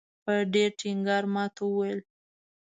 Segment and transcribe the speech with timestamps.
[0.23, 1.99] په ډېر ټینګار ماته وویل.